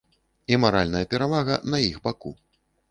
[0.53, 2.39] І маральная перавага на іх баку.